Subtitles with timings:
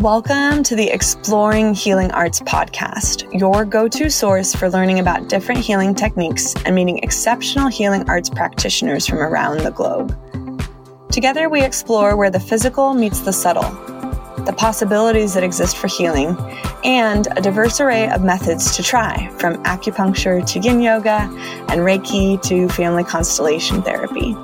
[0.00, 5.62] Welcome to the Exploring Healing Arts podcast, your go to source for learning about different
[5.62, 10.14] healing techniques and meeting exceptional healing arts practitioners from around the globe.
[11.10, 13.70] Together, we explore where the physical meets the subtle,
[14.44, 16.36] the possibilities that exist for healing,
[16.84, 21.22] and a diverse array of methods to try, from acupuncture to yin yoga
[21.70, 24.36] and Reiki to family constellation therapy.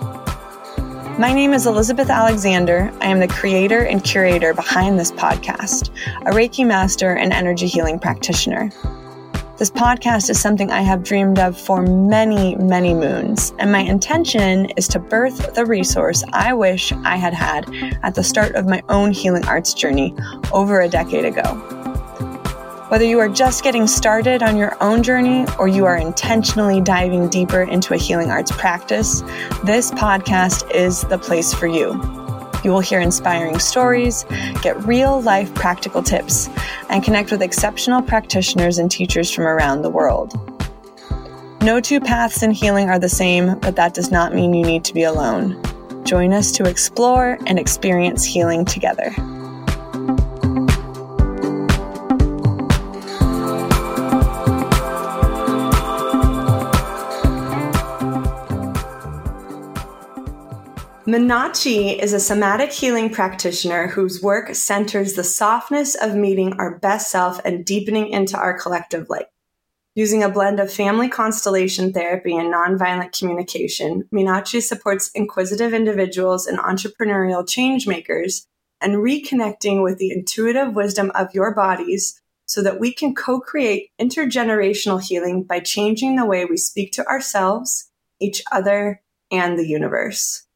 [1.18, 2.90] My name is Elizabeth Alexander.
[3.02, 5.90] I am the creator and curator behind this podcast,
[6.22, 8.70] a Reiki master and energy healing practitioner.
[9.58, 14.70] This podcast is something I have dreamed of for many, many moons, and my intention
[14.78, 17.70] is to birth the resource I wish I had had
[18.02, 20.16] at the start of my own healing arts journey
[20.50, 21.81] over a decade ago.
[22.92, 27.30] Whether you are just getting started on your own journey or you are intentionally diving
[27.30, 29.22] deeper into a healing arts practice,
[29.64, 31.92] this podcast is the place for you.
[32.62, 34.26] You will hear inspiring stories,
[34.60, 36.50] get real life practical tips,
[36.90, 40.34] and connect with exceptional practitioners and teachers from around the world.
[41.62, 44.84] No two paths in healing are the same, but that does not mean you need
[44.84, 45.58] to be alone.
[46.04, 49.14] Join us to explore and experience healing together.
[61.12, 67.10] Meenadchi is a somatic healing practitioner whose work centers the softness of meeting our best
[67.10, 69.26] self and deepening into our collective light.
[69.94, 76.58] Using a blend of family constellation therapy and nonviolent communication, Meenadchi supports inquisitive individuals and
[76.58, 78.46] entrepreneurial change makers
[78.80, 85.02] and reconnecting with the intuitive wisdom of your bodies so that we can co-create intergenerational
[85.02, 90.46] healing by changing the way we speak to ourselves, each other, and the universe.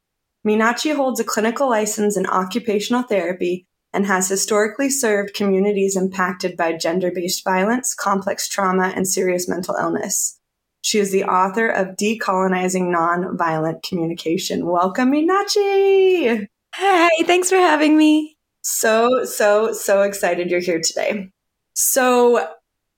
[0.46, 6.72] Meenadchi holds a clinical license in occupational therapy and has historically served communities impacted by
[6.72, 10.38] gender based violence, complex trauma, and serious mental illness.
[10.82, 14.66] She is the author of Decolonizing Nonviolent Communication.
[14.66, 16.46] Welcome, Meenadchi!
[16.76, 18.36] Hey, thanks for having me.
[18.62, 21.30] So, so, so excited you're here today.
[21.72, 22.48] So,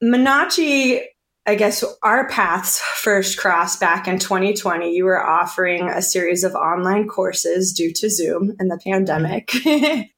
[0.02, 1.02] Meenadchi
[1.48, 4.94] I guess our paths first crossed back in 2020.
[4.94, 9.50] You were offering a series of online courses due to Zoom and the pandemic.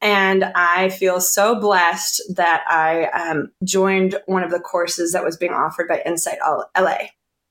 [0.00, 5.36] and I feel so blessed that I um, joined one of the courses that was
[5.36, 6.38] being offered by Insight
[6.78, 6.98] LA.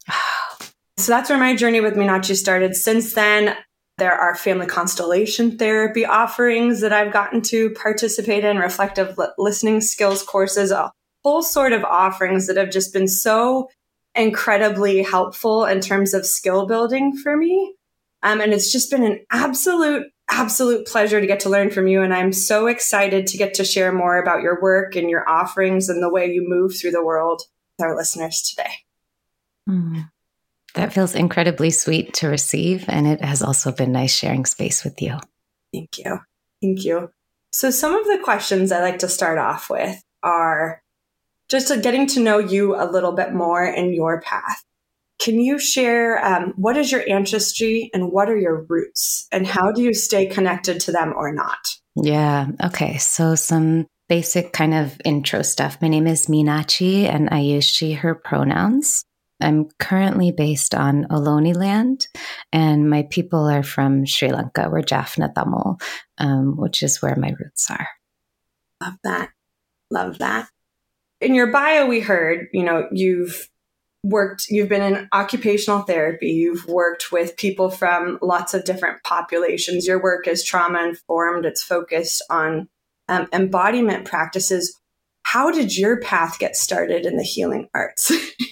[0.98, 2.74] so that's where my journey with Meenadchi started.
[2.74, 3.58] Since then,
[3.98, 10.24] there are family constellation therapy offerings that I've gotten to participate in, reflective listening skills
[10.24, 10.72] courses,
[11.26, 13.68] whole sort of offerings that have just been so
[14.14, 17.74] incredibly helpful in terms of skill building for me.
[18.22, 22.04] Um, and it's just been an absolute, absolute pleasure to get to learn from you.
[22.04, 25.90] And I'm so excited to get to share more about your work and your offerings
[25.90, 27.42] and the way you move through the world
[27.80, 28.76] with our listeners today.
[29.68, 30.08] Mm.
[30.76, 32.86] That feels incredibly sweet to receive.
[32.88, 35.18] And it has also been nice sharing space with you.
[35.74, 36.20] Thank you.
[36.62, 37.10] Thank you.
[37.52, 40.84] So, some of the questions I like to start off with are
[41.50, 44.64] just getting to know you a little bit more in your path.
[45.20, 49.72] Can you share um, what is your ancestry and what are your roots and how
[49.72, 51.60] do you stay connected to them or not?
[51.96, 52.48] Yeah.
[52.64, 52.98] Okay.
[52.98, 55.82] So, some basic kind of intro stuff.
[55.82, 59.06] My name is Meenadchi and I use she, her pronouns.
[59.42, 62.08] I'm currently based on Ohlone land,
[62.54, 64.70] and my people are from Sri Lanka.
[64.72, 65.78] We're Jaffna Tamil,
[66.18, 67.88] um, which is where my roots are.
[68.82, 69.30] Love that.
[69.92, 70.48] Love that
[71.22, 73.50] in your bio, we heard, you know, you've
[74.04, 79.88] worked, you've been in occupational therapy, you've worked with people from lots of different populations.
[79.88, 82.70] Your work is trauma informed, it's focused on
[83.08, 84.80] um, embodiment practices.
[85.24, 88.12] How did your path get started in the healing arts?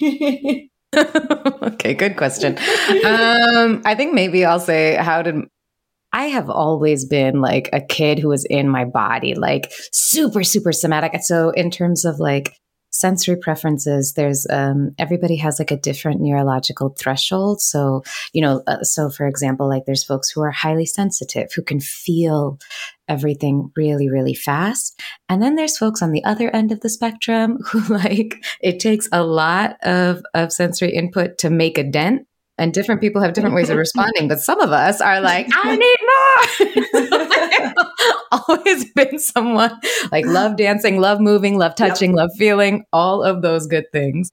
[1.62, 2.56] okay, good question.
[3.04, 5.36] Um, I think maybe I'll say, how did
[6.14, 10.70] I have always been like a kid who was in my body, like super, super
[10.70, 11.12] somatic.
[11.22, 12.56] So, in terms of like
[12.92, 17.60] sensory preferences, there's um, everybody has like a different neurological threshold.
[17.60, 21.62] So, you know, uh, so for example, like there's folks who are highly sensitive who
[21.62, 22.60] can feel
[23.08, 25.02] everything really, really fast.
[25.28, 29.08] And then there's folks on the other end of the spectrum who like it takes
[29.10, 32.28] a lot of, of sensory input to make a dent
[32.58, 35.76] and different people have different ways of responding but some of us are like i
[35.84, 37.74] need more.
[38.48, 39.80] Always been someone
[40.12, 42.16] like love dancing love moving love touching yep.
[42.16, 44.30] love feeling all of those good things.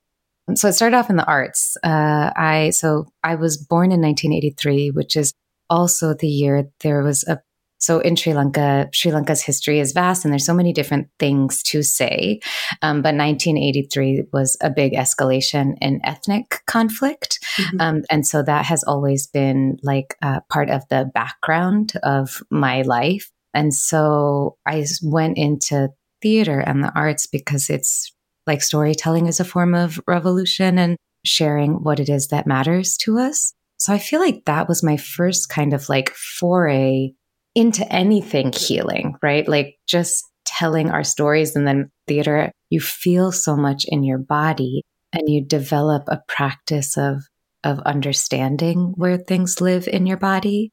[0.56, 1.77] So it started off in the arts.
[1.83, 5.33] Uh, i so i was born in 1983 which is
[5.69, 7.39] also the year there was a
[7.81, 11.63] so in Sri Lanka, Sri Lanka's history is vast and there's so many different things
[11.63, 12.39] to say.
[12.83, 17.39] Um, but 1983 was a big escalation in ethnic conflict.
[17.57, 17.81] Mm-hmm.
[17.81, 22.83] Um, and so that has always been like uh, part of the background of my
[22.83, 23.31] life.
[23.56, 25.89] And so I went into
[26.22, 28.13] theater and the arts because it's
[28.45, 33.18] like storytelling is a form of revolution and sharing what it is that matters to
[33.18, 33.54] us.
[33.80, 37.13] So I feel like that was my first kind of like foray
[37.56, 39.48] into anything healing, right?
[39.48, 44.83] Like just telling our stories and then theater, you feel so much in your body
[45.13, 47.24] and you develop a practice of
[47.63, 50.71] of understanding where things live in your body.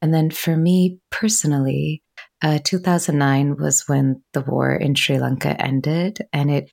[0.00, 2.00] And then for me personally,
[2.42, 6.70] uh, 2009 was when the war in Sri Lanka ended, and it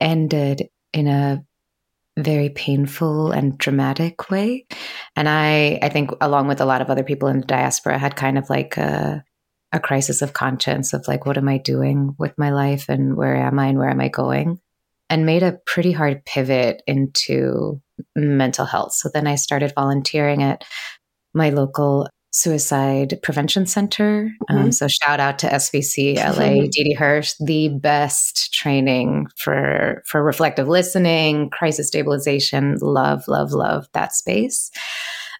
[0.00, 1.42] ended in a
[2.18, 4.66] very painful and dramatic way.
[5.16, 8.16] And I, I think, along with a lot of other people in the diaspora, had
[8.16, 9.24] kind of like a,
[9.72, 13.36] a crisis of conscience of like, what am I doing with my life and where
[13.36, 14.60] am I and where am I going?
[15.10, 17.80] And made a pretty hard pivot into
[18.14, 18.92] mental health.
[18.92, 20.64] So then I started volunteering at
[21.34, 24.30] my local Suicide Prevention Center.
[24.48, 24.64] Um, mm-hmm.
[24.66, 30.68] Um, so shout out to SPC LA, Didi Hirsch, the best training for for reflective
[30.68, 32.76] listening, crisis stabilization.
[32.80, 34.70] Love, love, love that space.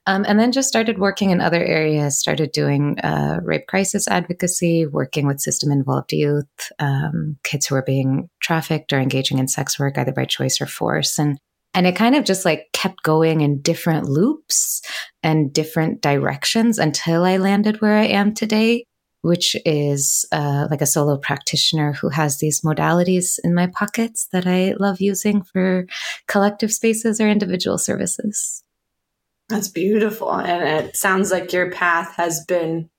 [0.08, 4.87] Um, and then just started working in other areas, started doing uh, rape crisis advocacy,
[4.87, 9.79] working with system involved youth, um, kids who are being trafficked or engaging in sex
[9.79, 11.19] work, either by choice or force.
[11.19, 11.38] And
[11.75, 14.82] and it kind of just like kept going in different loops
[15.23, 18.85] and different directions until I landed where I am today,
[19.23, 24.47] which is uh, like a solo practitioner who has these modalities in my pockets that
[24.47, 25.87] I love using for
[26.26, 28.62] collective spaces or individual services.
[29.49, 30.32] That's beautiful.
[30.32, 32.91] And it sounds like your path has been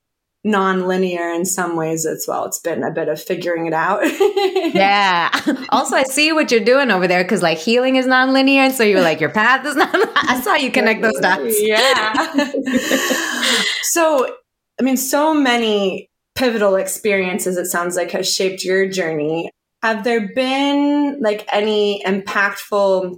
[0.43, 2.45] non-linear in some ways as well.
[2.45, 4.01] It's been a bit of figuring it out.
[4.73, 5.29] yeah.
[5.69, 8.83] Also, I see what you're doing over there because like healing is non-linear, and so
[8.83, 9.93] you're like your path is not.
[10.15, 11.61] I saw you connect those dots.
[11.61, 12.33] Yeah.
[13.83, 14.35] so,
[14.79, 17.57] I mean, so many pivotal experiences.
[17.57, 19.51] It sounds like has shaped your journey.
[19.83, 23.15] Have there been like any impactful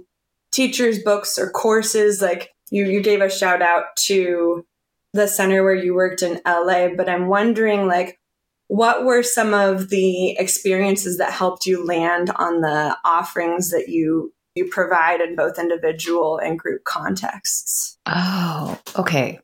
[0.52, 2.20] teachers, books, or courses?
[2.20, 4.64] Like you, you gave a shout out to
[5.12, 8.18] the center where you worked in LA, but I'm wondering like
[8.68, 14.32] what were some of the experiences that helped you land on the offerings that you
[14.54, 17.98] you provide in both individual and group contexts?
[18.06, 19.40] Oh, okay.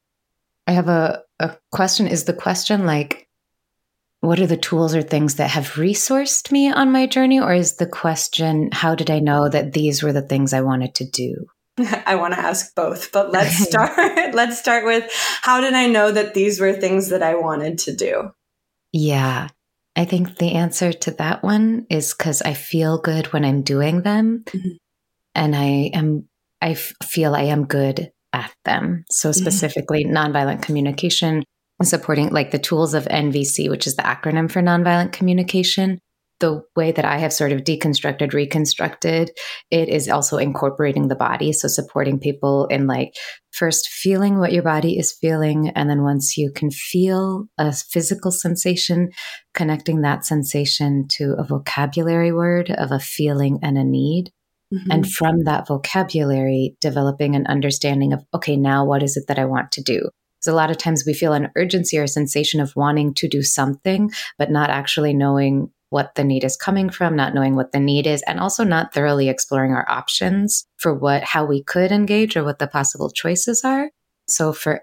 [0.67, 2.07] I have a, a question.
[2.07, 3.29] Is the question like,
[4.21, 7.41] what are the tools or things that have resourced me on my journey?
[7.41, 10.95] Or is the question, how did I know that these were the things I wanted
[10.97, 11.47] to do?
[12.07, 13.93] I want to ask both, but let's start
[14.35, 15.11] let's start with
[15.43, 18.31] how did I know that these were things that I wanted to do?
[18.93, 19.49] Yeah.
[19.97, 24.03] I think the answer to that one is cuz I feel good when I'm doing
[24.03, 24.77] them mm-hmm.
[25.35, 26.29] and I am
[26.61, 29.05] I f- feel I am good at them.
[29.11, 29.41] So mm-hmm.
[29.41, 30.17] specifically mm-hmm.
[30.17, 31.45] nonviolent communication
[31.83, 36.01] supporting like the tools of NVC, which is the acronym for nonviolent communication
[36.41, 39.31] the way that I have sort of deconstructed, reconstructed,
[39.71, 41.53] it is also incorporating the body.
[41.53, 43.15] So supporting people in like
[43.51, 45.71] first feeling what your body is feeling.
[45.75, 49.11] And then once you can feel a physical sensation,
[49.55, 54.31] connecting that sensation to a vocabulary word of a feeling and a need.
[54.73, 54.91] Mm-hmm.
[54.91, 59.47] And from that vocabulary, developing an understanding of, okay, now what is it that I
[59.47, 60.11] want to do?
[60.39, 63.29] Because a lot of times we feel an urgency or a sensation of wanting to
[63.29, 67.73] do something, but not actually knowing what the need is coming from, not knowing what
[67.73, 71.93] the need is, and also not thoroughly exploring our options for what, how we could
[71.93, 73.91] engage or what the possible choices are.
[74.27, 74.83] So for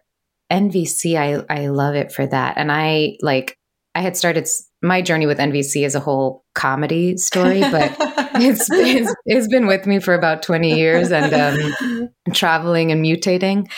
[0.52, 2.58] NVC, I, I love it for that.
[2.58, 3.58] And I like,
[3.94, 4.48] I had started
[4.82, 7.96] my journey with NVC as a whole comedy story, but
[8.36, 13.70] it's, it's, it's been with me for about 20 years and um, traveling and mutating.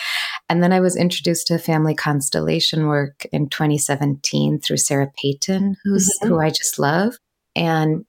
[0.48, 6.08] And then I was introduced to family constellation work in 2017 through Sarah Peyton, who's
[6.08, 6.28] mm-hmm.
[6.28, 7.14] who I just love.
[7.54, 8.04] And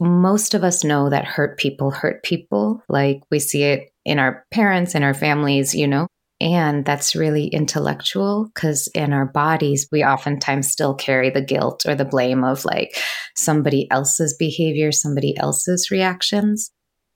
[0.00, 2.82] most of us know that hurt people hurt people.
[2.88, 6.08] Like we see it in our parents, in our families, you know.
[6.40, 11.94] And that's really intellectual because in our bodies, we oftentimes still carry the guilt or
[11.94, 12.96] the blame of like
[13.36, 16.70] somebody else's behavior, somebody else's reactions.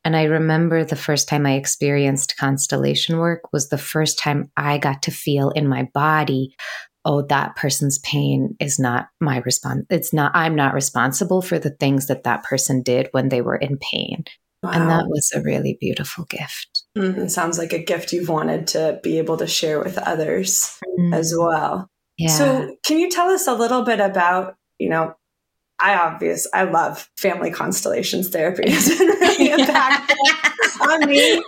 [0.08, 4.78] And I remember the first time I experienced constellation work was the first time I
[4.78, 6.56] got to feel in my body,
[7.04, 9.84] oh, that person's pain is not my response.
[9.90, 13.56] It's not, I'm not responsible for the things that that person did when they were
[13.56, 14.24] in pain.
[14.62, 14.70] Wow.
[14.70, 16.84] And that was a really beautiful gift.
[16.96, 17.26] Mm-hmm.
[17.26, 21.12] Sounds like a gift you've wanted to be able to share with others mm-hmm.
[21.12, 21.86] as well.
[22.16, 22.30] Yeah.
[22.30, 25.16] So, can you tell us a little bit about, you know,
[25.80, 28.64] I obvious I love family constellations therapy.
[28.68, 30.48] It's been really impactful
[30.80, 31.42] on me.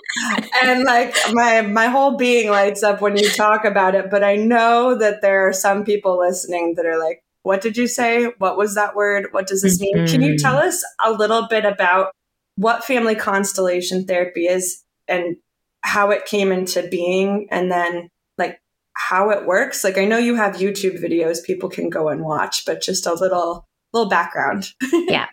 [0.62, 4.10] And like my my whole being lights up when you talk about it.
[4.10, 7.86] But I know that there are some people listening that are like, what did you
[7.86, 8.32] say?
[8.38, 9.28] What was that word?
[9.32, 9.96] What does this mean?
[9.96, 10.12] Mm-hmm.
[10.12, 10.68] Can you tell mm-hmm.
[10.68, 12.12] us a little bit about
[12.56, 15.36] what family constellation therapy is and
[15.82, 18.60] how it came into being and then like
[18.92, 19.82] how it works?
[19.82, 23.14] Like I know you have YouTube videos people can go and watch, but just a
[23.14, 24.68] little little background.
[24.92, 25.26] yeah.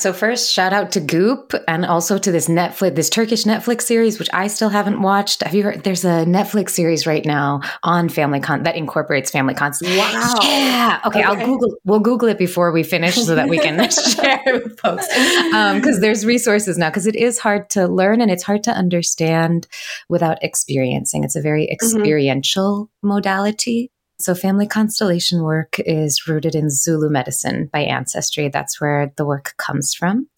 [0.00, 4.18] So first, shout out to Goop and also to this Netflix, this Turkish Netflix series,
[4.18, 5.42] which I still haven't watched.
[5.42, 5.84] Have you heard?
[5.84, 9.82] There's a Netflix series right now on family con that incorporates family cons.
[9.82, 10.36] Wow.
[10.40, 11.00] Yeah.
[11.04, 11.76] Okay, okay, I'll Google.
[11.84, 15.06] We'll Google it before we finish so that we can share with folks.
[15.06, 16.88] Because um, there's resources now.
[16.88, 19.66] Because it is hard to learn and it's hard to understand
[20.08, 21.24] without experiencing.
[21.24, 21.72] It's a very mm-hmm.
[21.74, 23.08] experiential mm-hmm.
[23.08, 23.92] modality.
[24.20, 28.48] So, family constellation work is rooted in Zulu medicine by ancestry.
[28.48, 30.28] That's where the work comes from.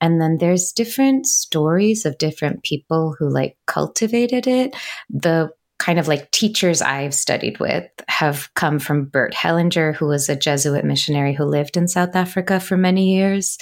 [0.00, 4.74] And then there's different stories of different people who like cultivated it.
[5.08, 10.28] The kind of like teachers I've studied with have come from Bert Hellinger, who was
[10.28, 13.56] a Jesuit missionary who lived in South Africa for many years.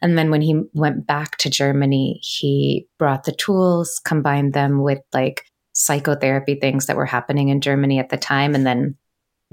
[0.00, 5.00] And then when he went back to Germany, he brought the tools, combined them with
[5.12, 8.96] like psychotherapy things that were happening in Germany at the time, and then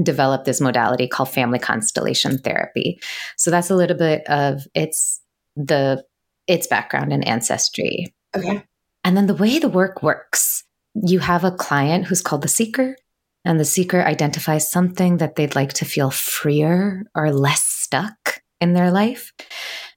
[0.02, 3.00] developed this modality called family constellation therapy.
[3.36, 5.22] So that's a little bit of its
[5.56, 6.04] the
[6.48, 8.14] its background and ancestry.
[8.36, 8.64] Okay.
[9.04, 10.64] And then the way the work works,
[10.94, 12.96] you have a client who's called the seeker,
[13.46, 18.74] and the seeker identifies something that they'd like to feel freer or less stuck in
[18.74, 19.32] their life.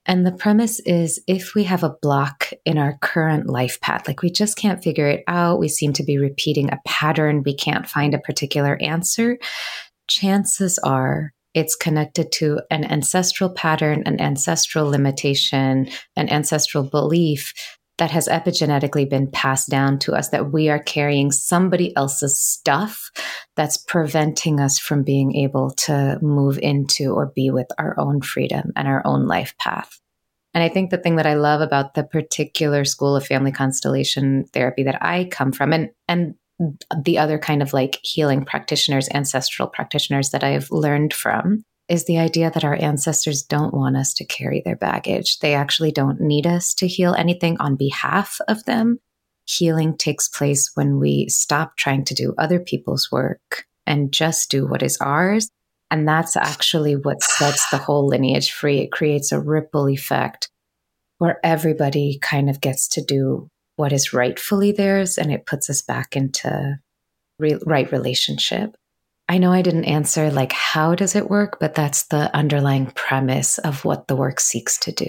[0.07, 4.23] And the premise is if we have a block in our current life path, like
[4.23, 7.89] we just can't figure it out, we seem to be repeating a pattern, we can't
[7.89, 9.39] find a particular answer,
[10.11, 17.55] chances are it's connected to an ancestral pattern, an ancestral limitation, an ancestral belief
[17.99, 23.11] that has epigenetically been passed down to us that we are carrying somebody else's stuff
[23.57, 28.73] that's preventing us from being able to move into or be with our own freedom
[28.75, 30.01] and our own life path.
[30.55, 34.47] And I think the thing that I love about the particular school of family constellation
[34.53, 36.35] therapy that I come from, and, and
[37.03, 42.19] the other kind of like healing practitioners, ancestral practitioners that I've learned from is the
[42.19, 45.41] idea that our ancestors don't want us to carry their baggage.
[45.41, 48.99] They actually don't need us to heal anything on behalf of them.
[49.45, 54.67] Healing takes place when we stop trying to do other people's work and just do
[54.67, 55.51] what is ours.
[55.91, 58.79] And that's actually what sets the whole lineage free.
[58.79, 60.49] It creates a ripple effect
[61.19, 63.49] where everybody kind of gets to do
[63.81, 66.79] what is rightfully theirs and it puts us back into
[67.39, 68.77] re- right relationship.
[69.27, 73.57] I know I didn't answer like how does it work, but that's the underlying premise
[73.57, 75.09] of what the work seeks to do.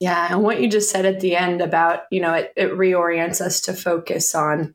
[0.00, 3.40] Yeah, and what you just said at the end about, you know, it, it reorients
[3.40, 4.74] us to focus on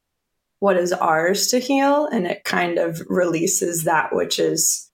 [0.60, 4.90] what is ours to heal and it kind of releases that which is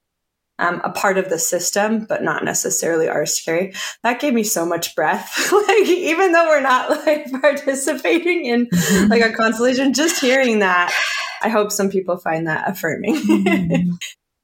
[0.59, 3.73] um, a part of the system, but not necessarily ours to carry.
[4.03, 5.51] That gave me so much breath.
[5.67, 8.69] like even though we're not like participating in
[9.09, 10.93] like a constellation, just hearing that,
[11.41, 13.15] I hope some people find that affirming.
[13.15, 13.91] Mm-hmm.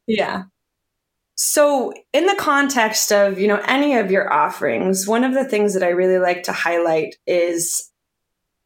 [0.07, 0.43] yeah.
[1.41, 5.73] So, in the context of, you know, any of your offerings, one of the things
[5.73, 7.89] that I really like to highlight is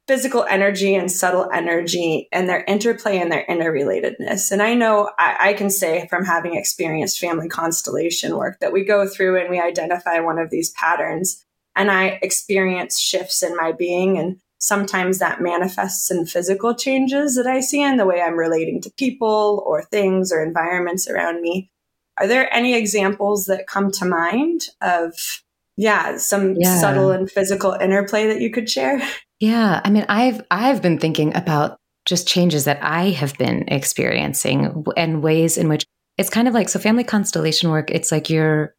[0.08, 4.52] physical energy and subtle energy and their interplay and their interrelatedness.
[4.52, 8.84] And I know I, I, can say from having experienced family constellation work that we
[8.84, 11.46] go through and we identify one of these patterns
[11.76, 14.18] and I experience shifts in my being.
[14.18, 18.82] And sometimes that manifests in physical changes that I see in the way I'm relating
[18.82, 21.72] to people or things or environments around me.
[22.18, 25.42] Are there any examples that come to mind of,
[25.78, 26.78] yeah, some yeah.
[26.78, 29.02] subtle and physical interplay that you could share?
[29.44, 34.86] Yeah, I mean, I've I've been thinking about just changes that I have been experiencing
[34.96, 35.86] and ways in which
[36.18, 37.92] it's kind of like so family constellation work.
[37.92, 38.74] It's like you're,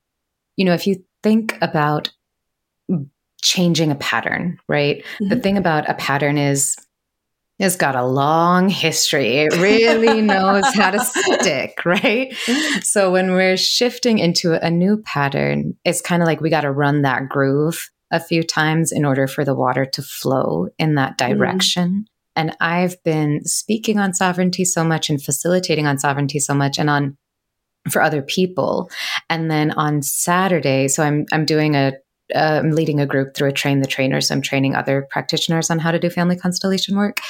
[0.57, 2.11] you know, if you think about
[3.43, 5.05] changing a pattern, right?
[5.21, 5.29] Mm-hmm.
[5.29, 6.79] The thing about a pattern is
[7.59, 9.41] it's got a long history.
[9.41, 12.35] It really knows how to stick, right?
[12.81, 16.71] So when we're shifting into a new pattern, it's kind of like we got to
[16.71, 21.19] run that groove a few times in order for the water to flow in that
[21.19, 21.37] mm-hmm.
[21.37, 21.91] direction.
[21.91, 22.05] Mm.
[22.37, 26.89] And I've been speaking on sovereignty so much and facilitating on sovereignty so much and
[26.89, 27.17] on
[27.91, 28.89] for other people.
[29.29, 31.93] And then on Saturday, so I'm I'm doing a
[32.35, 34.31] uh, I'm leading a group through a train the trainers.
[34.31, 37.21] I'm training other practitioners on how to do family constellation work.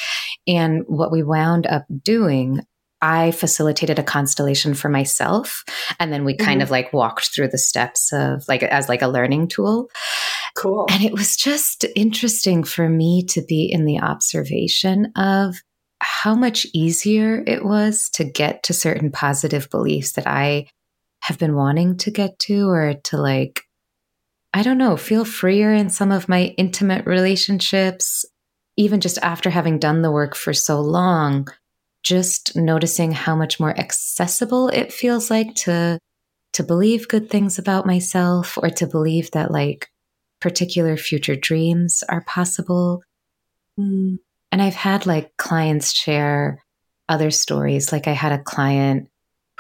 [0.47, 2.61] And what we wound up doing
[3.05, 5.63] I facilitated a constellation for myself.
[6.01, 6.47] And then we mm-hmm.
[6.47, 9.91] kind of like walked through the steps of like as like a learning tool.
[10.55, 10.87] Cool.
[10.91, 15.57] And it was just interesting for me to be in the observation of
[16.01, 20.67] how much easier it was to get to certain positive beliefs that I
[21.21, 23.63] have been wanting to get to or to like
[24.53, 28.25] I don't know, feel freer in some of my intimate relationships,
[28.77, 31.49] even just after having done the work for so long,
[32.05, 35.99] just noticing how much more accessible it feels like to
[36.53, 39.89] to believe good things about myself or to believe that like
[40.45, 43.03] particular future dreams are possible.
[43.81, 44.19] Mm.
[44.53, 46.63] And I've had like clients share
[47.09, 47.93] other stories.
[47.93, 49.09] Like I had a client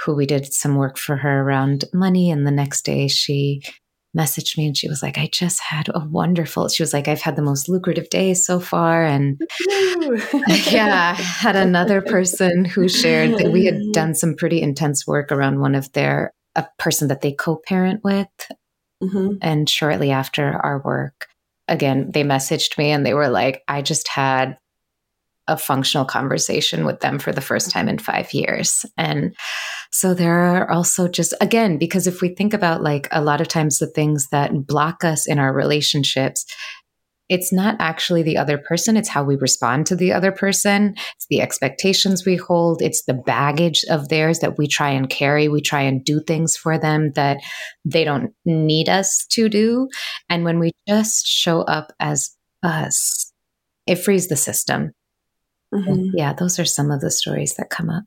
[0.04, 3.62] who we did some work for her around money, and the next day she
[4.14, 7.22] messaged me and she was like, I just had a wonderful, she was like, I've
[7.22, 9.06] had the most lucrative day so far.
[9.06, 9.40] And
[10.70, 15.60] yeah, had another person who shared that we had done some pretty intense work around
[15.60, 18.28] one of their, a person that they co parent with.
[19.04, 19.36] Mm-hmm.
[19.42, 21.26] And shortly after our work,
[21.68, 24.58] again, they messaged me and they were like, I just had
[25.46, 28.86] a functional conversation with them for the first time in five years.
[28.96, 29.36] And
[29.90, 33.48] so there are also just, again, because if we think about like a lot of
[33.48, 36.46] times the things that block us in our relationships,
[37.28, 38.96] it's not actually the other person.
[38.96, 40.94] It's how we respond to the other person.
[41.16, 42.82] It's the expectations we hold.
[42.82, 45.48] It's the baggage of theirs that we try and carry.
[45.48, 47.38] We try and do things for them that
[47.84, 49.88] they don't need us to do.
[50.28, 53.32] And when we just show up as us,
[53.86, 54.92] it frees the system
[55.74, 56.16] Mm-hmm.
[56.16, 58.04] Yeah, those are some of the stories that come up.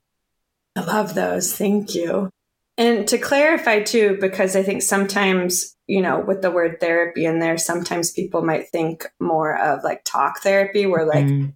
[0.75, 1.53] I love those.
[1.53, 2.29] Thank you.
[2.77, 7.39] And to clarify too, because I think sometimes, you know, with the word therapy in
[7.39, 11.53] there, sometimes people might think more of like talk therapy, where like mm.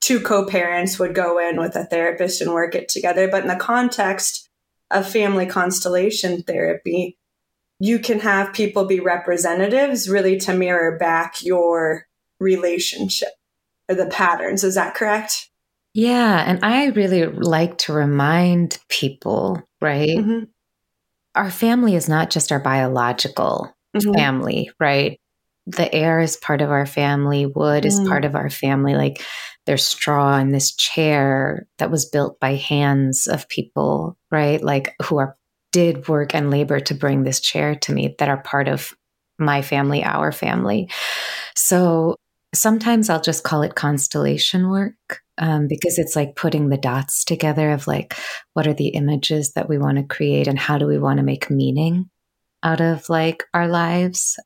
[0.00, 3.28] two co parents would go in with a therapist and work it together.
[3.28, 4.48] But in the context
[4.90, 7.18] of family constellation therapy,
[7.78, 12.06] you can have people be representatives really to mirror back your
[12.40, 13.32] relationship
[13.88, 14.64] or the patterns.
[14.64, 15.50] Is that correct?
[15.92, 16.44] Yeah.
[16.46, 20.08] And I really like to remind people, right?
[20.08, 20.44] Mm-hmm.
[21.34, 24.12] Our family is not just our biological mm-hmm.
[24.12, 25.18] family, right?
[25.66, 27.86] The air is part of our family, wood mm.
[27.86, 28.94] is part of our family.
[28.94, 29.22] Like
[29.66, 34.62] there's straw in this chair that was built by hands of people, right?
[34.62, 35.36] Like who are
[35.70, 38.92] did work and labor to bring this chair to me that are part of
[39.38, 40.90] my family, our family.
[41.56, 42.16] So
[42.54, 47.70] sometimes I'll just call it constellation work um, because it's like putting the dots together
[47.70, 48.14] of like
[48.52, 51.24] what are the images that we want to create and how do we want to
[51.24, 52.10] make meaning
[52.62, 54.38] out of like our lives?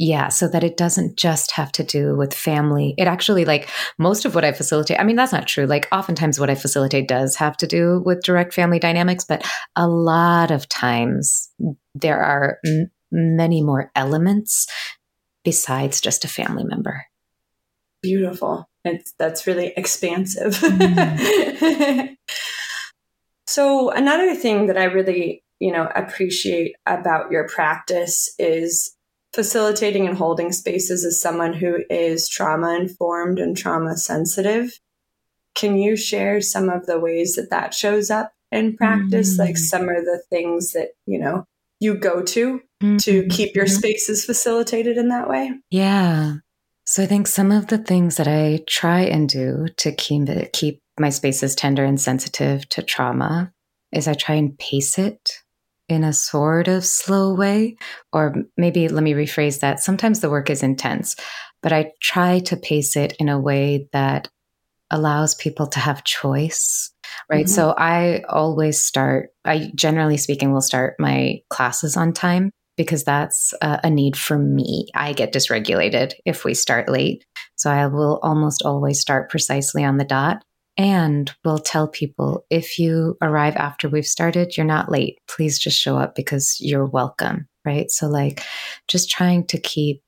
[0.00, 2.94] Yeah so that it doesn't just have to do with family.
[2.98, 5.66] It actually like most of what i facilitate i mean that's not true.
[5.66, 9.88] Like oftentimes what i facilitate does have to do with direct family dynamics but a
[9.88, 11.50] lot of times
[11.94, 14.66] there are m- many more elements
[15.42, 17.04] besides just a family member
[18.02, 20.54] beautiful it's, that's really expansive.
[20.54, 22.16] Mm.
[23.46, 28.94] so another thing that I really, you know, appreciate about your practice is
[29.32, 34.78] facilitating and holding spaces as someone who is trauma informed and trauma sensitive.
[35.54, 39.36] Can you share some of the ways that that shows up in practice?
[39.36, 39.38] Mm.
[39.38, 41.44] Like some of the things that, you know,
[41.80, 42.96] you go to mm-hmm.
[42.98, 43.74] to keep your mm-hmm.
[43.74, 45.52] spaces facilitated in that way?
[45.70, 46.36] Yeah.
[46.90, 50.54] So I think some of the things that I try and do to keep it,
[50.54, 53.52] keep my spaces tender and sensitive to trauma
[53.92, 55.32] is I try and pace it
[55.90, 57.76] in a sort of slow way.
[58.10, 59.80] Or maybe let me rephrase that.
[59.80, 61.14] Sometimes the work is intense,
[61.62, 64.28] but I try to pace it in a way that
[64.90, 66.90] allows people to have choice.
[67.28, 67.44] Right.
[67.44, 67.54] Mm-hmm.
[67.54, 73.52] So I always start, I generally speaking will start my classes on time because that's
[73.60, 74.86] a, a need for me.
[74.94, 77.26] I get dysregulated if we start late.
[77.56, 80.42] So I will almost always start precisely on the dot
[80.78, 85.18] and will tell people if you arrive after we've started, you're not late.
[85.28, 87.48] Please just show up because you're welcome.
[87.64, 87.90] Right.
[87.90, 88.42] So, like,
[88.86, 90.00] just trying to keep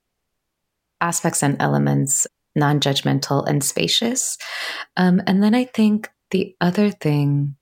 [1.00, 4.38] aspects and elements non judgmental and spacious.
[4.96, 7.56] Um, and then I think the other thing,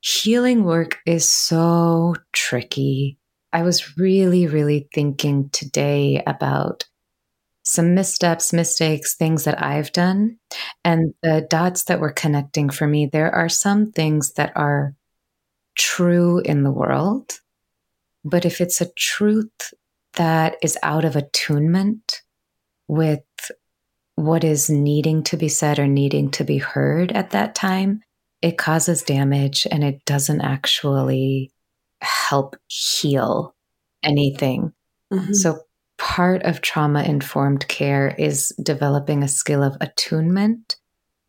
[0.00, 3.18] healing work is so tricky
[3.52, 6.84] I was really, really thinking today about
[7.64, 10.38] some missteps, mistakes, things that I've done.
[10.84, 14.94] And the dots that were connecting for me, there are some things that are
[15.76, 17.40] true in the world.
[18.24, 19.72] But if it's a truth
[20.14, 22.22] that is out of attunement
[22.88, 23.22] with
[24.16, 28.00] what is needing to be said or needing to be heard at that time,
[28.42, 31.52] it causes damage and it doesn't actually
[32.02, 33.54] help heal
[34.02, 34.72] anything.
[35.12, 35.32] Mm-hmm.
[35.32, 35.60] So,
[35.98, 40.76] part of trauma informed care is developing a skill of attunement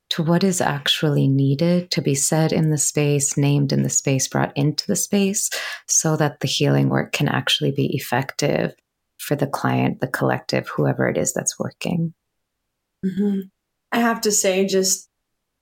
[0.09, 4.27] to what is actually needed to be said in the space, named in the space,
[4.27, 5.49] brought into the space,
[5.87, 8.75] so that the healing work can actually be effective
[9.17, 12.13] for the client, the collective, whoever it is that's working.
[13.03, 13.39] Mm-hmm.
[13.91, 15.09] I have to say, just,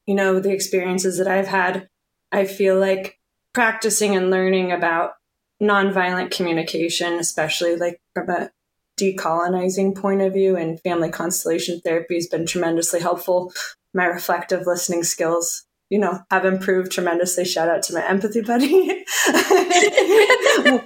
[0.06, 1.88] you know, the experiences that I've had,
[2.32, 3.21] I feel like
[3.54, 5.14] practicing and learning about
[5.62, 8.50] nonviolent communication, especially like from a
[9.00, 13.54] decolonizing point of view and family constellation therapy has been tremendously helpful.
[13.94, 17.46] My reflective listening skills, you know, have improved tremendously.
[17.46, 18.70] Shout out to my empathy buddy.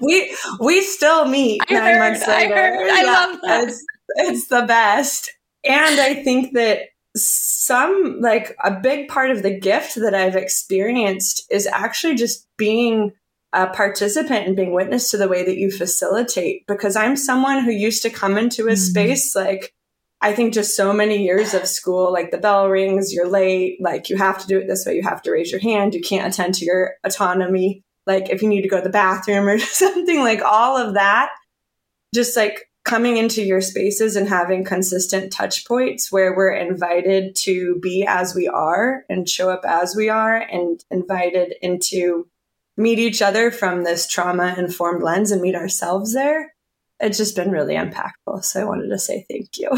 [0.02, 2.56] we we still meet I nine heard, months later.
[2.56, 3.68] I, I yeah, love that.
[3.68, 5.32] It's, it's the best.
[5.64, 6.82] And I think that
[7.16, 13.14] some like a big part of the gift that I've experienced is actually just being
[13.54, 17.72] a participant and being witness to the way that you facilitate because I'm someone who
[17.72, 18.76] used to come into a mm-hmm.
[18.76, 19.74] space like
[20.22, 24.10] I think just so many years of school, like the bell rings, you're late, like
[24.10, 26.34] you have to do it this way, you have to raise your hand, you can't
[26.34, 30.20] attend to your autonomy, like if you need to go to the bathroom or something,
[30.20, 31.30] like all of that,
[32.14, 37.80] just like coming into your spaces and having consistent touch points where we're invited to
[37.82, 42.28] be as we are and show up as we are and invited into
[42.78, 46.54] meet each other from this trauma informed lens and meet ourselves there.
[47.00, 48.44] It's just been really impactful.
[48.44, 49.70] So I wanted to say thank you.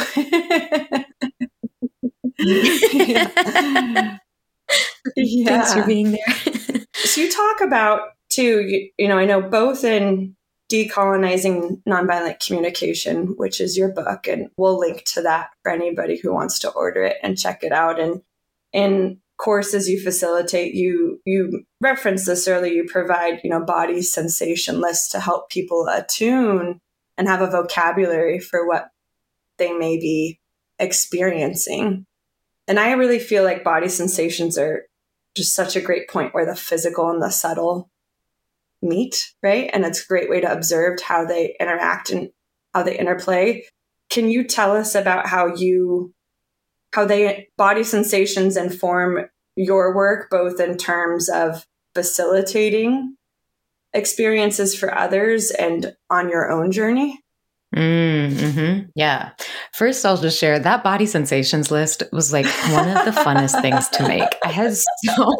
[2.39, 4.17] yeah.
[5.15, 5.45] yeah.
[5.45, 6.83] Thanks for being there.
[6.93, 10.35] so you talk about too, you, you know, I know both in
[10.71, 16.33] decolonizing nonviolent communication, which is your book, and we'll link to that for anybody who
[16.33, 17.99] wants to order it and check it out.
[17.99, 18.21] And
[18.73, 24.81] in courses you facilitate you you reference this earlier you provide you know body sensation
[24.81, 26.79] lists to help people attune
[27.17, 28.89] and have a vocabulary for what
[29.57, 30.39] they may be
[30.79, 32.03] experiencing
[32.67, 34.85] and i really feel like body sensations are
[35.35, 37.89] just such a great point where the physical and the subtle
[38.87, 42.29] meet right and it's a great way to observe how they interact and
[42.73, 43.63] how they interplay
[44.09, 46.13] can you tell us about how you
[46.93, 53.15] how they body sensations inform your work, both in terms of facilitating
[53.93, 57.19] experiences for others and on your own journey?
[57.77, 58.89] Mm-hmm.
[58.95, 59.31] Yeah.
[59.73, 63.87] First, I'll just share that body sensations list was like one of the funnest things
[63.89, 64.29] to make.
[64.43, 64.87] I had so,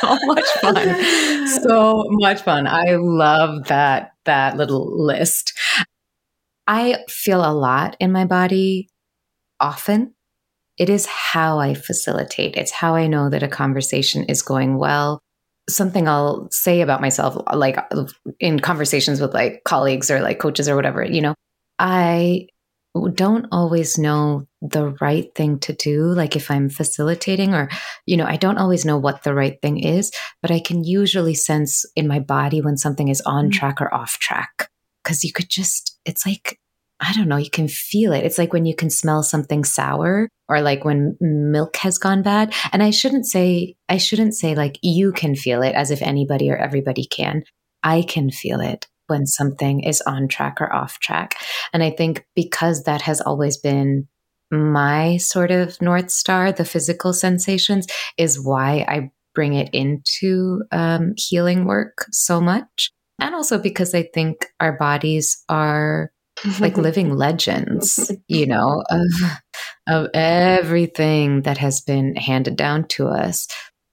[0.00, 1.46] so much fun.
[1.62, 2.66] So much fun.
[2.66, 5.52] I love that, that little list.
[6.66, 8.88] I feel a lot in my body
[9.60, 10.14] often
[10.80, 12.56] it is how I facilitate.
[12.56, 15.20] It's how I know that a conversation is going well.
[15.68, 17.76] Something I'll say about myself, like
[18.40, 21.34] in conversations with like colleagues or like coaches or whatever, you know,
[21.80, 22.48] I
[23.14, 26.02] don't always know the right thing to do.
[26.02, 27.70] Like if I'm facilitating or,
[28.04, 30.12] you know, I don't always know what the right thing is,
[30.42, 33.52] but I can usually sense in my body when something is on mm-hmm.
[33.52, 34.68] track or off track.
[35.04, 36.60] Cause you could just, it's like
[37.02, 38.24] I don't know, you can feel it.
[38.24, 42.52] It's like when you can smell something sour or like when milk has gone bad.
[42.72, 46.50] And I shouldn't say, I shouldn't say like you can feel it as if anybody
[46.50, 47.44] or everybody can.
[47.82, 51.34] I can feel it when something is on track or off track.
[51.72, 54.08] And I think because that has always been
[54.50, 61.12] my sort of North Star, the physical sensations, is why I bring it into um,
[61.16, 62.90] healing work so much.
[63.20, 66.10] And also because I think our bodies are
[66.58, 69.06] like living legends, you know, of,
[69.88, 73.46] of everything that has been handed down to us.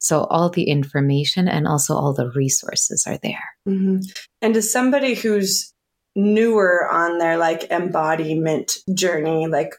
[0.07, 3.43] So all the information and also all the resources are there.
[3.67, 3.97] Mm-hmm.
[4.41, 5.73] And as somebody who's
[6.15, 9.73] newer on their like embodiment journey, like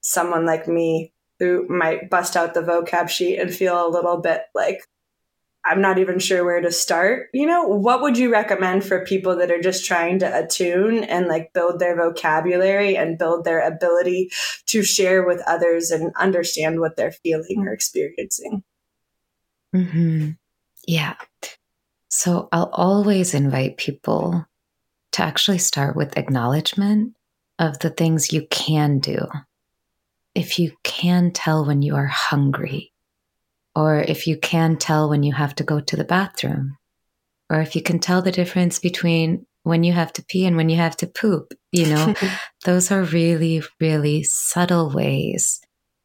[0.00, 4.42] someone like me who might bust out the vocab sheet and feel a little bit
[4.56, 4.80] like
[5.64, 7.28] I'm not even sure where to start.
[7.32, 11.28] You know, what would you recommend for people that are just trying to attune and
[11.28, 14.30] like build their vocabulary and build their ability
[14.66, 18.64] to share with others and understand what they're feeling or experiencing?
[19.74, 20.30] Mm-hmm.
[20.86, 21.14] Yeah.
[22.08, 24.46] So I'll always invite people
[25.12, 27.14] to actually start with acknowledgement
[27.58, 29.18] of the things you can do.
[30.34, 32.92] If you can tell when you are hungry,
[33.76, 36.76] or if you can tell when you have to go to the bathroom,
[37.50, 40.68] or if you can tell the difference between when you have to pee and when
[40.68, 42.14] you have to poop, you know,
[42.64, 45.60] those are really, really subtle ways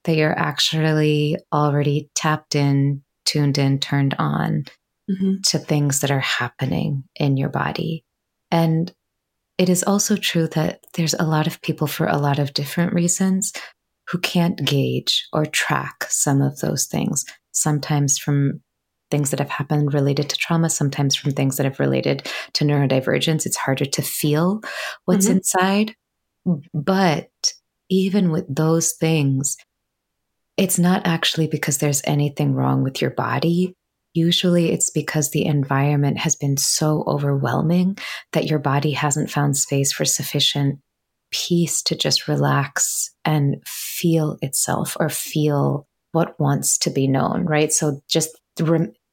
[0.05, 4.63] that you're actually already tapped in tuned in, turned on
[5.09, 5.35] mm-hmm.
[5.47, 8.03] to things that are happening in your body.
[8.51, 8.91] And
[9.57, 12.93] it is also true that there's a lot of people for a lot of different
[12.93, 13.53] reasons
[14.07, 18.61] who can't gauge or track some of those things, sometimes from
[19.11, 23.45] things that have happened related to trauma, sometimes from things that have related to neurodivergence.
[23.45, 24.61] It's harder to feel
[25.05, 25.37] what's mm-hmm.
[25.37, 25.95] inside.
[26.73, 27.29] But
[27.89, 29.57] even with those things,
[30.59, 33.73] it's not actually because there's anything wrong with your body.
[34.13, 37.97] Usually it's because the environment has been so overwhelming
[38.33, 40.79] that your body hasn't found space for sufficient
[41.31, 47.71] peace to just relax and feel itself or feel what wants to be known, right?
[47.71, 48.37] So just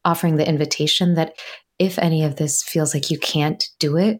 [0.05, 1.35] offering the invitation that
[1.79, 4.19] if any of this feels like you can't do it,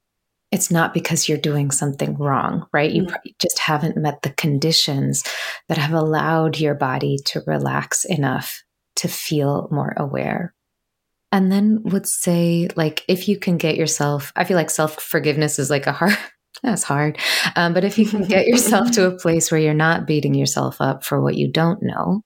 [0.53, 2.91] it's not because you're doing something wrong, right?
[2.91, 3.31] You mm-hmm.
[3.41, 5.25] just haven't met the conditions
[5.69, 8.63] that have allowed your body to relax enough
[8.97, 10.55] to feel more aware.
[11.33, 15.59] And then would say, like, if you can get yourself, I feel like self forgiveness
[15.59, 16.17] is like a hard,
[16.63, 17.19] that's hard.
[17.57, 20.81] Um, but if you can get yourself to a place where you're not beating yourself
[20.81, 22.23] up for what you don't know,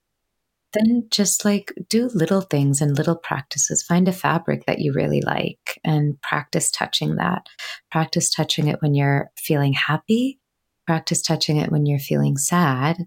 [0.72, 3.82] then just like do little things and little practices.
[3.82, 7.46] Find a fabric that you really like and practice touching that.
[7.90, 10.38] Practice touching it when you're feeling happy.
[10.86, 12.98] Practice touching it when you're feeling sad.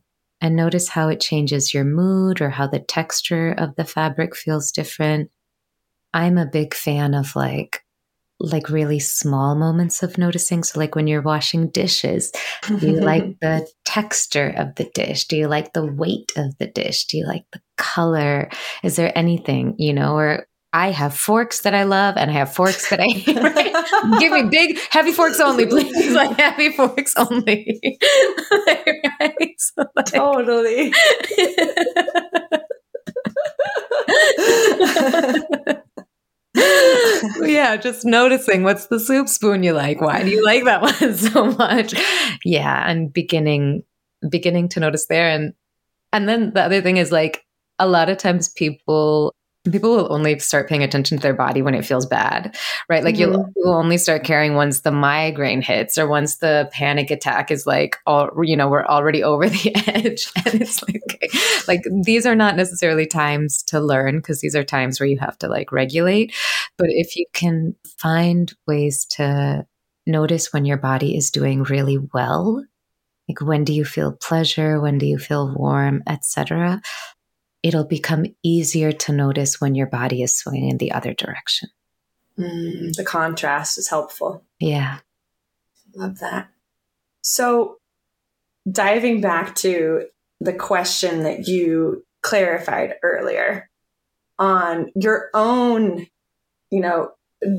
[0.42, 4.72] And notice how it changes your mood or how the texture of the fabric feels
[4.72, 5.32] different.
[6.14, 7.84] I'm a big fan of like
[8.44, 10.64] like really small moments of noticing.
[10.64, 12.32] So, like when you're washing dishes,
[12.68, 15.28] do you like the texture of the dish?
[15.28, 17.06] Do you like the weight of the dish?
[17.06, 18.50] Do you like the color?
[18.84, 22.54] Is there anything, you know, or I have forks that I love and I have
[22.54, 23.38] forks that I hate.
[23.38, 24.20] Right?
[24.20, 25.94] Give me big, heavy forks only, please.
[26.14, 27.80] Like heavy forks only.
[29.20, 29.56] right?
[29.58, 30.94] so like, totally.
[36.56, 40.02] Yeah, just noticing what's the soup spoon you like?
[40.02, 41.94] Why do you like that one so much?
[42.44, 43.84] Yeah, and beginning
[44.30, 45.54] beginning to notice there and
[46.14, 47.46] and then the other thing is like
[47.80, 49.36] a lot of times people
[49.72, 52.58] people will only start paying attention to their body when it feels bad,
[52.90, 53.04] right?
[53.04, 53.34] Like mm-hmm.
[53.34, 57.66] you'll, you'll only start caring once the migraine hits or once the panic attack is
[57.66, 60.30] like, all, you know, we're already over the edge.
[60.46, 61.34] And it's like,
[61.68, 65.38] like these are not necessarily times to learn because these are times where you have
[65.40, 66.36] to like regulate.
[66.78, 69.66] But if you can find ways to
[70.06, 72.66] notice when your body is doing really well,
[73.30, 74.82] like when do you feel pleasure?
[74.82, 76.82] When do you feel warm, etc
[77.64, 81.70] it'll become easier to notice when your body is swinging in the other direction.
[82.38, 84.44] Mm, the contrast is helpful.
[84.60, 85.00] Yeah.
[85.96, 86.50] Love that.
[87.22, 87.78] So,
[88.70, 90.08] diving back to
[90.40, 93.70] the question that you clarified earlier
[94.40, 96.08] on your own,
[96.70, 97.12] you know,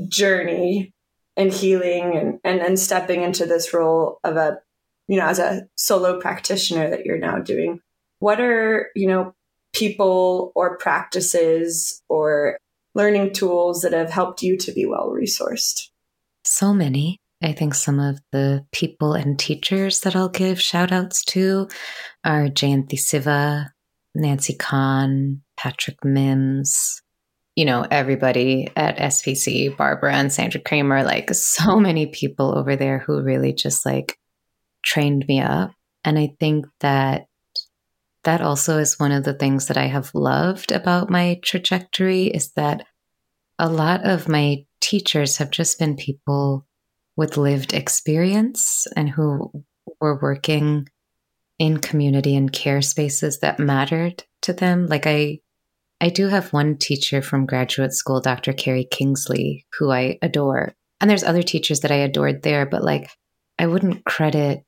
[0.09, 0.93] journey
[1.37, 4.59] and healing and, and, and stepping into this role of a,
[5.09, 7.81] you know, as a solo practitioner that you're now doing.
[8.19, 9.35] What are, you know,
[9.75, 12.59] people or practices or
[12.95, 15.89] learning tools that have helped you to be well resourced?
[16.45, 17.19] So many.
[17.43, 21.69] I think some of the people and teachers that I'll give shout outs to
[22.25, 23.73] are Jayanti Siva,
[24.15, 27.03] Nancy Kahn, Patrick Mims,
[27.57, 32.99] you know, everybody at SPC, Barbara and Sandra Kramer, like so many people over there
[32.99, 34.19] who really just like
[34.83, 35.73] trained me up.
[36.05, 37.27] And I think that
[38.25, 42.53] that also is one of the things that I have loved about my trajectory is
[42.53, 42.87] that
[43.59, 46.67] a lot of my teachers have just been people
[47.17, 49.65] with lived experience and who
[50.01, 50.89] were working
[51.59, 54.87] in community and care spaces that mattered to them.
[54.87, 55.41] Like I
[56.01, 58.53] I do have one teacher from graduate school, Dr.
[58.53, 60.75] Carrie Kingsley, who I adore.
[61.01, 63.11] And there's other teachers that I adored there, but like
[63.59, 64.65] I wouldn't credit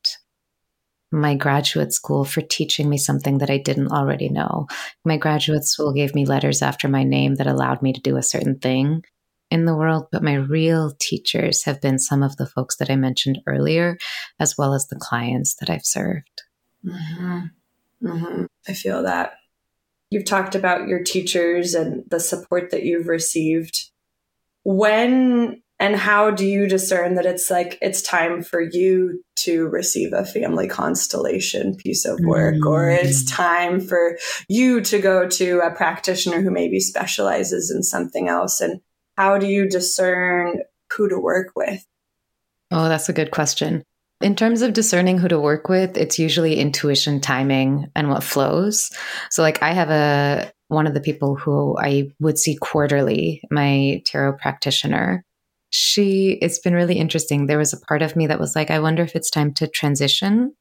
[1.12, 4.66] my graduate school for teaching me something that I didn't already know.
[5.05, 8.23] My graduate school gave me letters after my name that allowed me to do a
[8.23, 9.05] certain thing
[9.51, 12.97] in the world, but my real teachers have been some of the folks that I
[12.97, 13.97] mentioned earlier,
[14.40, 16.42] as well as the clients that I've served.
[16.85, 17.40] Mm-hmm.
[18.03, 18.45] Mm-hmm.
[18.69, 19.35] I feel that.
[20.11, 23.90] You've talked about your teachers and the support that you've received.
[24.62, 30.12] When and how do you discern that it's like it's time for you to receive
[30.12, 32.55] a family constellation piece of work?
[32.55, 32.67] Mm.
[32.67, 34.17] or it's time for
[34.49, 38.61] you to go to a practitioner who maybe specializes in something else?
[38.61, 38.81] And
[39.19, 40.61] how do you discern
[40.93, 41.85] who to work with?
[42.71, 43.83] Oh that's a good question.
[44.23, 48.91] In terms of discerning who to work with, it's usually intuition, timing, and what flows.
[49.31, 54.03] So, like, I have a one of the people who I would see quarterly, my
[54.07, 55.26] tarot practitioner,
[55.70, 57.46] she, it's been really interesting.
[57.46, 59.66] There was a part of me that was like, I wonder if it's time to
[59.66, 60.55] transition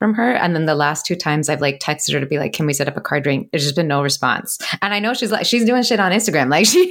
[0.00, 0.32] from her.
[0.32, 2.72] And then the last two times I've like texted her to be like, can we
[2.72, 3.50] set up a card drink?
[3.52, 4.58] There's just been no response.
[4.82, 6.50] And I know she's like, she's doing shit on Instagram.
[6.50, 6.84] Like she,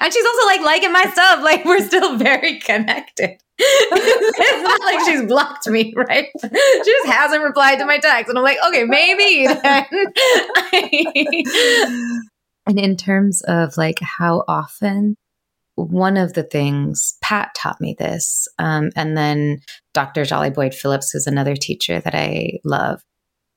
[0.00, 1.42] and she's also like liking my stuff.
[1.42, 3.40] Like we're still very connected.
[3.58, 6.28] it's not like she's blocked me, right?
[6.40, 6.48] She
[6.84, 8.28] just hasn't replied to my text.
[8.28, 9.86] And I'm like, okay, maybe then.
[12.66, 15.16] and in terms of like how often
[15.78, 19.60] one of the things Pat taught me this, um, and then
[19.94, 20.24] Dr.
[20.24, 23.02] Jolly Boyd Phillips, who's another teacher that I love,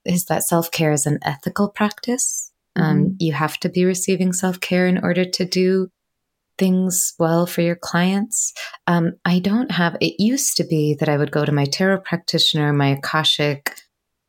[0.05, 2.51] is that self care is an ethical practice.
[2.75, 3.05] Um, mm-hmm.
[3.05, 5.89] Um, you have to be receiving self care in order to do
[6.57, 8.53] things well for your clients.
[8.85, 12.01] Um, I don't have, it used to be that I would go to my tarot
[12.01, 13.75] practitioner, my Akashic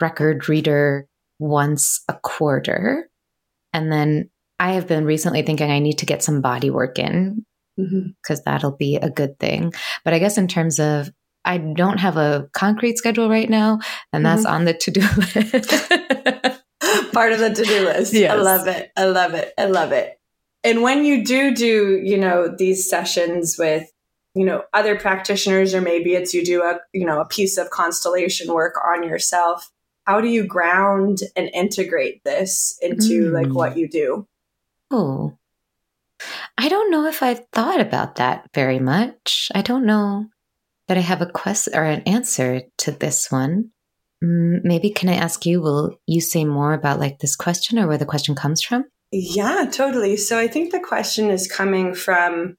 [0.01, 1.07] record reader
[1.39, 3.11] once a quarter.
[3.75, 7.45] And then I have been recently thinking I need to get some body work in
[7.77, 8.45] because mm-hmm.
[8.45, 9.73] that'll be a good thing.
[10.05, 11.11] But I guess in terms of,
[11.45, 13.81] I don't have a concrete schedule right now,
[14.13, 14.55] and that's mm-hmm.
[14.55, 17.13] on the to do list.
[17.13, 18.13] Part of the to do list.
[18.13, 18.33] Yes.
[18.33, 18.93] I love it.
[18.97, 19.53] I love it.
[19.59, 20.19] I love it.
[20.65, 23.91] And when you do do, you know, these sessions with,
[24.35, 27.71] you know, other practitioners, or maybe it's you do a, you know, a piece of
[27.71, 29.73] constellation work on yourself,
[30.05, 33.33] how do you ground and integrate this into mm.
[33.33, 34.27] like what you do?
[34.91, 35.37] Oh,
[36.59, 39.51] I don't know if I've thought about that very much.
[39.55, 40.27] I don't know
[40.89, 43.71] that I have a question or an answer to this one.
[44.23, 47.89] Mm, maybe can I ask you, will you say more about like this question or
[47.89, 48.85] where the question comes from?
[49.11, 50.17] Yeah, totally.
[50.17, 52.57] So I think the question is coming from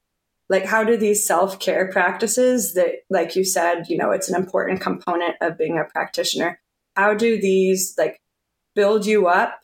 [0.50, 4.82] like how do these self-care practices that like you said, you know, it's an important
[4.82, 6.60] component of being a practitioner.
[6.96, 8.20] How do these like
[8.76, 9.60] build you up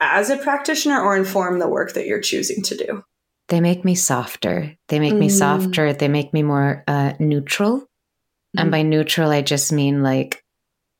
[0.00, 3.04] as a practitioner or inform the work that you're choosing to do?
[3.48, 4.76] They make me softer.
[4.88, 5.18] They make mm.
[5.18, 5.92] me softer.
[5.92, 7.80] They make me more uh, neutral.
[7.80, 8.62] Mm.
[8.62, 10.42] And by neutral, I just mean like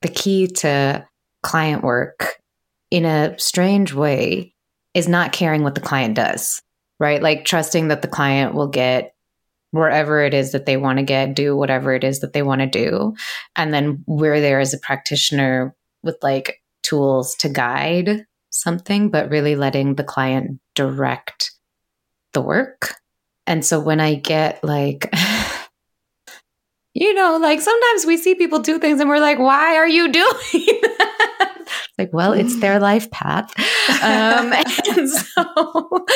[0.02, 1.06] the key to
[1.42, 2.36] client work
[2.90, 4.54] in a strange way
[4.92, 6.62] is not caring what the client does,
[7.00, 7.22] right?
[7.22, 9.14] Like trusting that the client will get
[9.70, 12.60] wherever it is that they want to get, do whatever it is that they want
[12.60, 13.14] to do.
[13.56, 19.56] And then we're there as a practitioner with like tools to guide something, but really
[19.56, 21.50] letting the client direct
[22.34, 22.94] the work.
[23.46, 25.12] And so when I get like,
[26.94, 30.08] you know, like sometimes we see people do things and we're like, why are you
[30.12, 31.66] doing that?
[31.98, 33.52] like, well, it's their life path.
[34.02, 34.52] Um,
[34.96, 36.06] and so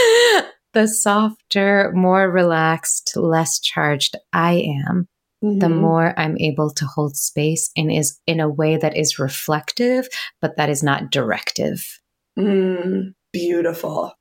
[0.74, 4.54] the softer, more relaxed, less charged I
[4.86, 5.08] am,
[5.42, 5.58] mm-hmm.
[5.58, 10.08] the more I'm able to hold space and is in a way that is reflective,
[10.40, 12.00] but that is not directive.
[12.38, 14.17] Mm, beautiful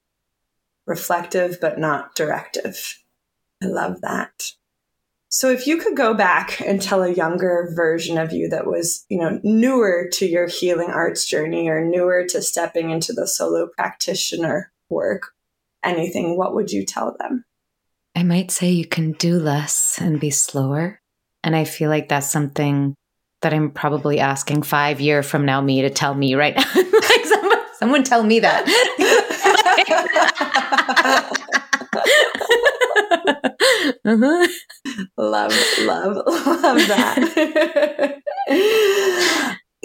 [0.88, 3.04] reflective but not directive.
[3.62, 4.54] I love that.
[5.30, 9.06] So if you could go back and tell a younger version of you that was,
[9.10, 13.68] you know, newer to your healing arts journey or newer to stepping into the solo
[13.76, 15.34] practitioner work,
[15.84, 17.44] anything, what would you tell them?
[18.16, 21.02] I might say you can do less and be slower.
[21.44, 22.96] And I feel like that's something
[23.42, 26.66] that I'm probably asking five year from now me to tell me right now.
[26.76, 28.66] like someone, someone tell me that.
[34.06, 34.48] uh-huh.
[35.18, 38.28] Love, love, love that.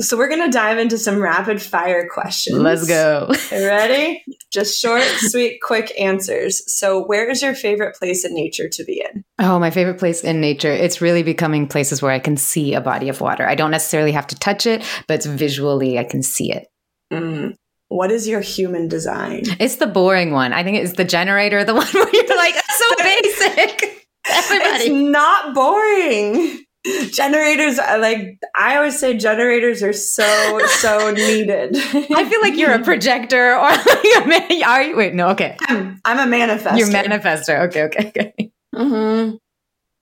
[0.01, 2.59] so we're gonna dive into some rapid fire questions.
[2.59, 3.31] Let's go.
[3.51, 4.25] Ready?
[4.53, 6.63] Just short, sweet, quick answers.
[6.73, 9.25] So, where is your favorite place in nature to be in?
[9.39, 10.73] Oh, my favorite place in nature.
[10.73, 13.47] It's really becoming places where I can see a body of water.
[13.47, 16.69] I don't necessarily have to touch it, but visually I can see it.
[17.13, 17.55] Mm.
[17.93, 19.43] What is your human design?
[19.61, 20.55] It's the boring one.
[20.55, 24.09] I think it's the generator, the one where you're like, so basic.
[24.31, 24.85] Everybody.
[24.85, 26.65] It's not boring.
[27.11, 31.77] Generators are like I always say generators are so so needed.
[31.77, 34.63] I feel like you're a projector or like a man.
[34.65, 34.97] Are you?
[34.97, 35.57] Wait, no, okay.
[35.69, 36.79] I'm, I'm a manifestor.
[36.79, 37.69] You're a manifestor.
[37.69, 38.53] Okay, okay, okay.
[38.75, 39.37] Mm-hmm.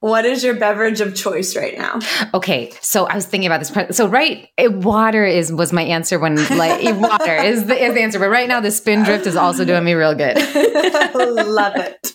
[0.01, 1.99] What is your beverage of choice right now?
[2.33, 3.95] Okay, so I was thinking about this.
[3.95, 7.93] So right, eh, water is was my answer when like eh, water is the, is
[7.93, 8.17] the answer.
[8.17, 10.37] But right now, the spindrift is also doing me real good.
[11.13, 12.11] Love it.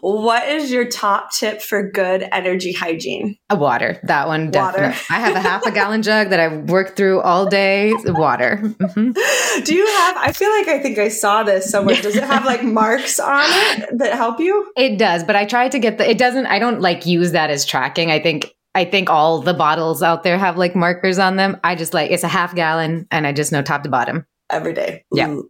[0.00, 3.36] What is your top tip for good energy hygiene?
[3.48, 4.00] A water.
[4.02, 4.50] That one.
[4.50, 4.78] Water.
[4.78, 5.16] Definitely.
[5.16, 7.94] I have a half a gallon jug that I work through all day.
[8.06, 8.58] Water.
[8.62, 9.62] Mm-hmm.
[9.64, 10.16] Do you have?
[10.18, 11.96] I feel like I think I saw this somewhere.
[11.96, 14.72] Does it have like marks on it that help you?
[14.76, 16.08] It does, but I try to get the.
[16.08, 16.46] It doesn't.
[16.46, 18.10] I don't like like use that as tracking.
[18.10, 21.58] I think I think all the bottles out there have like markers on them.
[21.64, 24.26] I just like it's a half gallon and I just know top to bottom.
[24.50, 25.04] Every day.
[25.12, 25.40] Yeah.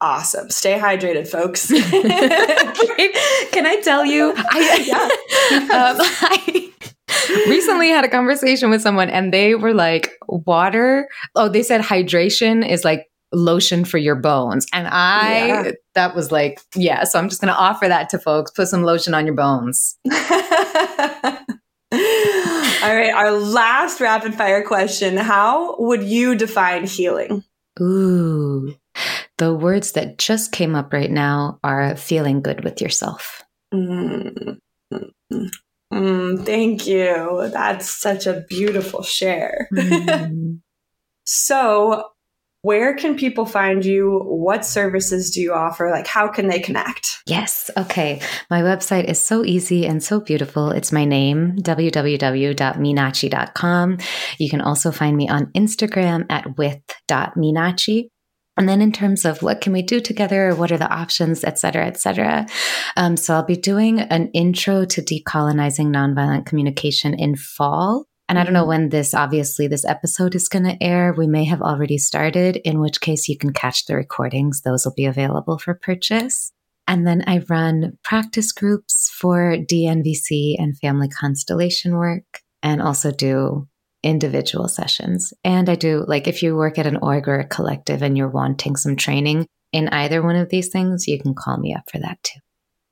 [0.00, 0.50] Awesome.
[0.50, 1.68] Stay hydrated, folks.
[3.50, 4.34] Can I tell you?
[4.36, 5.58] I, yeah.
[5.60, 6.72] um, I
[7.48, 11.08] recently had a conversation with someone and they were like, water.
[11.34, 14.66] Oh, they said hydration is like lotion for your bones.
[14.72, 15.70] And I, yeah.
[15.94, 17.04] that was like, yeah.
[17.04, 18.50] So I'm just going to offer that to folks.
[18.50, 19.96] Put some lotion on your bones.
[20.12, 20.18] All
[22.94, 23.12] right.
[23.14, 27.44] Our last rapid fire question How would you define healing?
[27.80, 28.74] Ooh.
[29.38, 33.42] The words that just came up right now are feeling good with yourself.
[33.72, 34.58] Mm.
[35.92, 37.48] Mm, thank you.
[37.52, 39.68] That's such a beautiful share.
[39.72, 40.60] Mm.
[41.24, 42.10] so,
[42.62, 44.20] where can people find you?
[44.24, 45.88] What services do you offer?
[45.90, 47.18] Like, how can they connect?
[47.26, 47.70] Yes.
[47.76, 48.20] Okay.
[48.50, 50.70] My website is so easy and so beautiful.
[50.70, 53.98] It's my name, www.meenadchi.com.
[54.38, 58.08] You can also find me on Instagram at with.meenadchi.
[58.56, 61.58] And then in terms of what can we do together, what are the options, et
[61.58, 62.46] cetera, et cetera.
[62.96, 68.06] Um, so I'll be doing an intro to decolonizing nonviolent communication in fall.
[68.28, 68.68] And I don't know mm-hmm.
[68.68, 71.14] when this, obviously, this episode is going to air.
[71.16, 74.62] We may have already started, in which case you can catch the recordings.
[74.62, 76.52] Those will be available for purchase.
[76.88, 82.24] And then I run practice groups for DNVC and family constellation work
[82.62, 83.68] and also do
[84.02, 85.32] individual sessions.
[85.44, 88.28] And I do, like, if you work at an org or a collective and you're
[88.28, 91.98] wanting some training in either one of these things, you can call me up for
[91.98, 92.40] that too.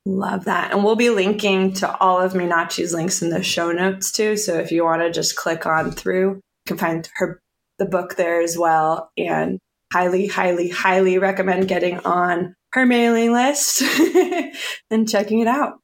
[0.06, 0.72] Love that.
[0.72, 4.36] And we'll be linking to all of Meenadchi's links in the show notes too.
[4.36, 7.40] So if you want to just click on through, you can find her
[7.78, 9.10] the book there as well.
[9.16, 9.58] And
[9.92, 13.82] highly, highly, highly recommend getting on her mailing list
[14.90, 15.74] and checking it out.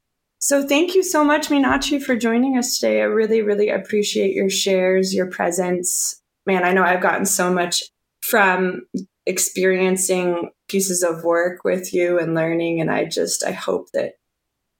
[0.43, 3.03] So thank you so much, Meenadchi, for joining us today.
[3.03, 6.21] I really, really appreciate your shares, your presence.
[6.47, 7.85] Man, I know I've gotten so much
[8.23, 8.87] from
[9.27, 12.81] experiencing pieces of work with you and learning.
[12.81, 14.15] And I just, I hope that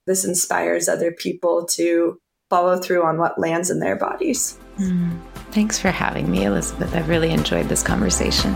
[0.07, 4.57] this inspires other people to follow through on what lands in their bodies.
[4.77, 5.19] Mm.
[5.51, 6.95] Thanks for having me, Elizabeth.
[6.95, 8.55] I really enjoyed this conversation.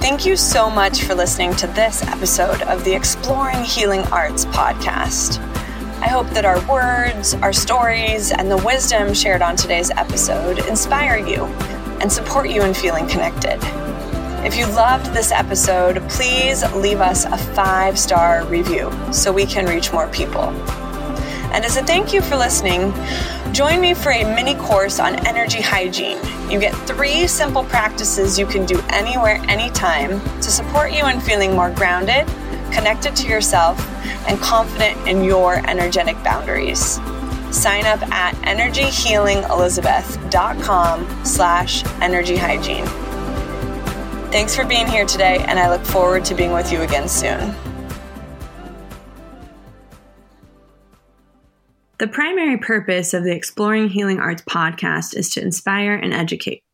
[0.00, 5.40] Thank you so much for listening to this episode of the Exploring Healing Arts podcast.
[6.02, 11.16] I hope that our words, our stories, and the wisdom shared on today's episode inspire
[11.16, 11.44] you
[12.00, 13.60] and support you in feeling connected.
[14.44, 19.64] If you loved this episode, please leave us a five star review so we can
[19.64, 20.48] reach more people.
[21.52, 22.92] And as a thank you for listening,
[23.52, 26.18] join me for a mini course on energy hygiene.
[26.50, 31.54] You get three simple practices you can do anywhere, anytime to support you in feeling
[31.54, 32.28] more grounded,
[32.72, 33.78] connected to yourself,
[34.28, 37.00] and confident in your energetic boundaries.
[37.50, 42.86] Sign up at energyhealingelizabeth.com slash energy hygiene.
[44.32, 47.54] Thanks for being here today, and I look forward to being with you again soon.
[51.98, 56.64] The primary purpose of the Exploring Healing Arts podcast is to inspire and educate.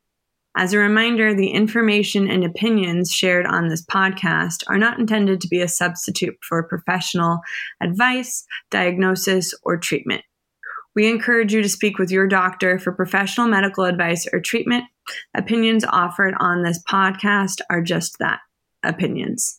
[0.59, 5.49] As a reminder, the information and opinions shared on this podcast are not intended to
[5.49, 7.39] be a substitute for professional
[7.81, 10.25] advice, diagnosis, or treatment.
[10.97, 14.83] We encourage you to speak with your doctor for professional medical advice or treatment.
[15.33, 18.41] Opinions offered on this podcast are just that
[18.83, 19.58] opinions.